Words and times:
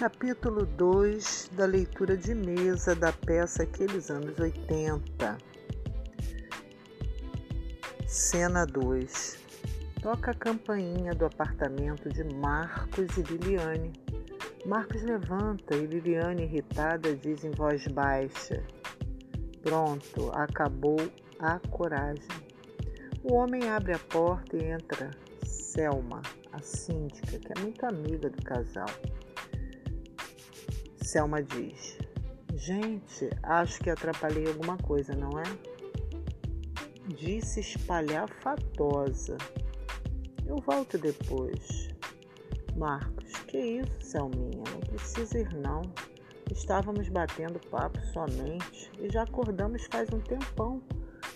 Capítulo 0.00 0.64
2 0.64 1.50
da 1.52 1.66
leitura 1.66 2.16
de 2.16 2.34
mesa 2.34 2.94
da 2.94 3.12
peça 3.12 3.64
Aqueles 3.64 4.10
Anos 4.10 4.38
80. 4.38 5.36
Cena 8.06 8.64
2. 8.64 9.38
Toca 10.00 10.30
a 10.30 10.34
campainha 10.34 11.12
do 11.12 11.26
apartamento 11.26 12.08
de 12.08 12.24
Marcos 12.24 13.14
e 13.18 13.22
Liliane. 13.24 13.92
Marcos 14.64 15.02
levanta 15.02 15.76
e 15.76 15.84
Liliane, 15.84 16.44
irritada, 16.44 17.14
diz 17.14 17.44
em 17.44 17.50
voz 17.50 17.86
baixa: 17.88 18.64
Pronto, 19.60 20.30
acabou 20.32 20.96
a 21.40 21.58
coragem. 21.68 22.24
O 23.22 23.34
homem 23.34 23.68
abre 23.68 23.92
a 23.92 23.98
porta 23.98 24.56
e 24.56 24.64
entra 24.64 25.10
Selma, 25.44 26.22
a 26.54 26.62
síndica, 26.62 27.38
que 27.38 27.52
é 27.54 27.60
muito 27.60 27.84
amiga 27.84 28.30
do 28.30 28.42
casal. 28.42 28.88
Selma 31.10 31.42
diz: 31.42 31.98
Gente, 32.54 33.30
acho 33.42 33.80
que 33.80 33.90
atrapalhei 33.90 34.46
alguma 34.46 34.76
coisa, 34.76 35.12
não 35.12 35.30
é? 35.40 35.42
Disse 37.16 37.58
espalhafatosa. 37.58 39.36
Eu 40.46 40.58
volto 40.58 40.96
depois. 40.98 41.88
Marcos, 42.76 43.32
que 43.48 43.58
isso, 43.58 44.00
Selminha? 44.00 44.62
Não 44.72 44.80
precisa 44.82 45.40
ir, 45.40 45.52
não. 45.56 45.82
Estávamos 46.48 47.08
batendo 47.08 47.58
papo 47.70 48.00
somente 48.12 48.92
e 49.00 49.10
já 49.10 49.24
acordamos 49.24 49.86
faz 49.86 50.08
um 50.12 50.20
tempão. 50.20 50.80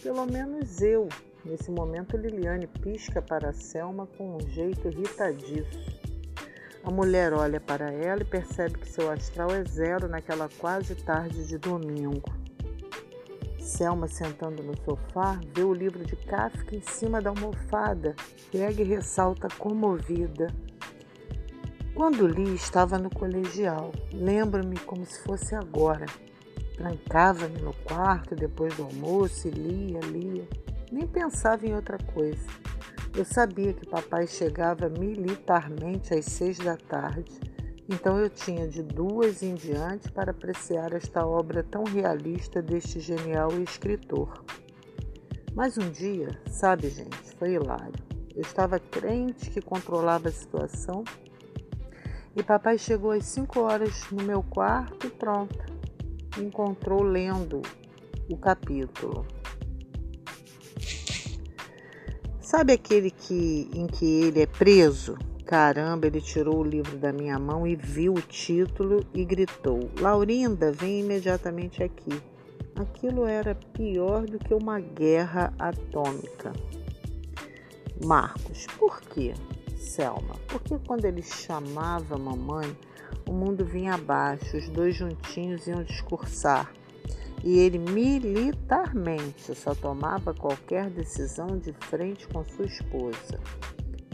Pelo 0.00 0.26
menos 0.26 0.80
eu. 0.80 1.08
Nesse 1.44 1.72
momento, 1.72 2.16
Liliane 2.16 2.68
pisca 2.68 3.20
para 3.20 3.52
Selma 3.52 4.06
com 4.16 4.36
um 4.36 4.48
jeito 4.48 4.86
irritadiço. 4.86 6.05
A 6.86 6.90
mulher 6.90 7.32
olha 7.32 7.60
para 7.60 7.92
ela 7.92 8.22
e 8.22 8.24
percebe 8.24 8.78
que 8.78 8.88
seu 8.88 9.10
astral 9.10 9.50
é 9.50 9.64
zero 9.64 10.06
naquela 10.06 10.48
quase 10.56 10.94
tarde 10.94 11.44
de 11.44 11.58
domingo. 11.58 12.32
Selma, 13.58 14.06
sentando 14.06 14.62
no 14.62 14.72
sofá, 14.84 15.40
vê 15.52 15.64
o 15.64 15.74
livro 15.74 16.04
de 16.04 16.14
Kafka 16.14 16.76
em 16.76 16.80
cima 16.82 17.20
da 17.20 17.30
almofada, 17.30 18.14
pega 18.52 18.80
e 18.80 18.84
ressalta 18.84 19.48
comovida. 19.58 20.46
Quando 21.92 22.24
li, 22.24 22.54
estava 22.54 22.96
no 22.98 23.10
colegial. 23.10 23.90
Lembro-me 24.12 24.78
como 24.78 25.04
se 25.04 25.20
fosse 25.24 25.56
agora. 25.56 26.06
Trancava-me 26.76 27.60
no 27.62 27.74
quarto 27.82 28.36
depois 28.36 28.76
do 28.76 28.84
almoço 28.84 29.48
e 29.48 29.50
lia, 29.50 29.98
lia. 30.02 30.46
Nem 30.92 31.04
pensava 31.04 31.66
em 31.66 31.74
outra 31.74 31.98
coisa. 32.14 32.46
Eu 33.16 33.24
sabia 33.24 33.72
que 33.72 33.88
papai 33.88 34.26
chegava 34.26 34.90
militarmente 34.90 36.12
às 36.12 36.26
seis 36.26 36.58
da 36.58 36.76
tarde, 36.76 37.40
então 37.88 38.18
eu 38.18 38.28
tinha 38.28 38.68
de 38.68 38.82
duas 38.82 39.42
em 39.42 39.54
diante 39.54 40.12
para 40.12 40.32
apreciar 40.32 40.92
esta 40.92 41.26
obra 41.26 41.62
tão 41.62 41.82
realista 41.84 42.60
deste 42.60 43.00
genial 43.00 43.50
escritor. 43.62 44.44
Mas 45.54 45.78
um 45.78 45.90
dia, 45.90 46.38
sabe, 46.46 46.90
gente, 46.90 47.34
foi 47.38 47.54
hilário. 47.54 48.04
Eu 48.34 48.42
estava 48.42 48.78
crente 48.78 49.48
que 49.48 49.62
controlava 49.62 50.28
a 50.28 50.32
situação 50.32 51.02
e 52.36 52.42
papai 52.42 52.76
chegou 52.76 53.12
às 53.12 53.24
cinco 53.24 53.60
horas 53.60 54.10
no 54.10 54.22
meu 54.24 54.42
quarto 54.42 55.06
e 55.06 55.10
pronto. 55.10 55.64
Me 56.36 56.44
encontrou 56.44 57.02
lendo 57.02 57.62
o 58.30 58.36
capítulo. 58.36 59.26
Sabe 62.46 62.74
aquele 62.74 63.10
que, 63.10 63.68
em 63.74 63.88
que 63.88 64.04
ele 64.22 64.40
é 64.40 64.46
preso? 64.46 65.18
Caramba, 65.44 66.06
ele 66.06 66.20
tirou 66.20 66.60
o 66.60 66.64
livro 66.64 66.96
da 66.96 67.12
minha 67.12 67.36
mão 67.40 67.66
e 67.66 67.74
viu 67.74 68.14
o 68.14 68.22
título 68.22 69.04
e 69.12 69.24
gritou: 69.24 69.90
Laurinda, 69.98 70.70
vem 70.70 71.00
imediatamente 71.00 71.82
aqui. 71.82 72.22
Aquilo 72.76 73.26
era 73.26 73.52
pior 73.52 74.26
do 74.26 74.38
que 74.38 74.54
uma 74.54 74.78
guerra 74.78 75.52
atômica. 75.58 76.52
Marcos, 78.04 78.68
por 78.78 79.00
quê? 79.00 79.34
Selma, 79.76 80.36
porque 80.46 80.78
quando 80.86 81.04
ele 81.04 81.22
chamava 81.22 82.16
mamãe, 82.16 82.76
o 83.28 83.32
mundo 83.32 83.64
vinha 83.64 83.94
abaixo, 83.94 84.56
os 84.56 84.68
dois 84.68 84.94
juntinhos 84.94 85.66
iam 85.66 85.82
discursar 85.82 86.72
e 87.44 87.58
ele 87.58 87.78
militarmente 87.78 89.54
só 89.54 89.74
tomava 89.74 90.32
qualquer 90.34 90.90
decisão 90.90 91.58
de 91.58 91.72
frente 91.72 92.28
com 92.28 92.44
sua 92.44 92.66
esposa. 92.66 93.40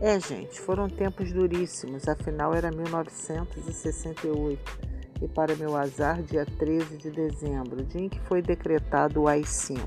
É, 0.00 0.18
gente, 0.20 0.60
foram 0.60 0.88
tempos 0.88 1.32
duríssimos, 1.32 2.08
afinal 2.08 2.54
era 2.54 2.70
1968 2.70 4.94
e, 5.22 5.28
para 5.28 5.56
meu 5.56 5.76
azar, 5.76 6.22
dia 6.22 6.44
13 6.44 6.98
de 6.98 7.10
dezembro, 7.10 7.82
dia 7.84 8.02
em 8.02 8.08
que 8.08 8.20
foi 8.20 8.42
decretado 8.42 9.22
o 9.22 9.28
AI-5. 9.28 9.78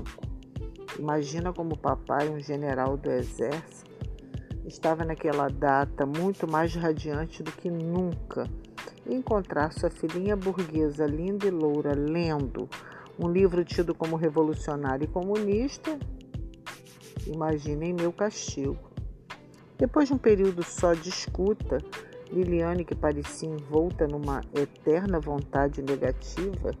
Imagina 0.98 1.52
como 1.52 1.78
papai, 1.78 2.28
um 2.28 2.40
general 2.40 2.96
do 2.96 3.10
exército, 3.10 3.88
estava 4.66 5.04
naquela 5.04 5.48
data 5.48 6.04
muito 6.04 6.50
mais 6.50 6.74
radiante 6.74 7.42
do 7.42 7.52
que 7.52 7.70
nunca. 7.70 8.48
Encontrar 9.06 9.72
sua 9.72 9.90
filhinha 9.90 10.36
burguesa 10.36 11.06
linda 11.06 11.46
e 11.46 11.50
loura 11.50 11.94
lendo 11.94 12.68
um 13.18 13.28
livro 13.28 13.64
tido 13.64 13.94
como 13.94 14.16
revolucionário 14.16 15.04
e 15.04 15.08
comunista, 15.08 15.98
imaginem 17.26 17.92
meu 17.92 18.12
castigo. 18.12 18.88
Depois 19.76 20.08
de 20.08 20.14
um 20.14 20.18
período 20.18 20.62
só 20.62 20.92
de 20.92 21.08
escuta, 21.08 21.78
Liliane, 22.30 22.84
que 22.84 22.94
parecia 22.94 23.48
envolta 23.48 24.06
numa 24.06 24.42
eterna 24.54 25.18
vontade 25.18 25.82
negativa, 25.82 26.72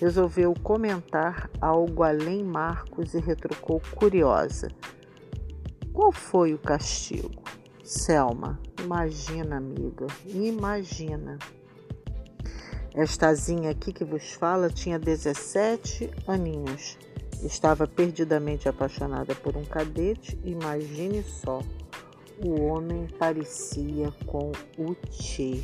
resolveu 0.00 0.54
comentar 0.62 1.50
algo 1.60 2.02
além 2.02 2.42
Marcos 2.42 3.14
e 3.14 3.20
retrucou 3.20 3.80
curiosa. 3.94 4.68
Qual 5.92 6.12
foi 6.12 6.52
o 6.52 6.58
castigo? 6.58 7.42
Selma, 7.82 8.60
imagina, 8.82 9.56
amiga, 9.56 10.06
imagina. 10.26 11.38
Estazinha 13.04 13.70
aqui 13.70 13.92
que 13.92 14.04
vos 14.04 14.32
fala 14.32 14.70
tinha 14.70 14.98
17 14.98 16.10
aninhos. 16.26 16.96
Estava 17.42 17.86
perdidamente 17.86 18.70
apaixonada 18.70 19.34
por 19.34 19.54
um 19.54 19.64
cadete. 19.66 20.38
Imagine 20.42 21.22
só, 21.22 21.60
o 22.42 22.62
homem 22.62 23.06
parecia 23.18 24.10
com 24.24 24.50
o 24.78 24.94
Tchê. 25.10 25.62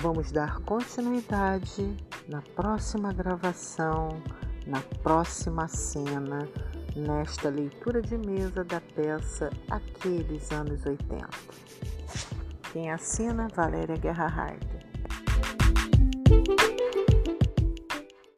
Vamos 0.00 0.32
dar 0.32 0.60
continuidade 0.60 1.94
na 2.26 2.40
próxima 2.40 3.12
gravação, 3.12 4.22
na 4.66 4.80
próxima 5.02 5.68
cena, 5.68 6.48
nesta 6.96 7.50
leitura 7.50 8.00
de 8.00 8.16
mesa 8.16 8.64
da 8.64 8.80
peça 8.80 9.50
Aqueles 9.68 10.50
Anos 10.52 10.86
80. 10.86 11.28
Quem 12.72 12.90
assina? 12.90 13.48
Valéria 13.54 13.96
Guerra 13.96 14.26
Harder. 14.26 14.87
thank 16.28 16.48
you 16.48 16.77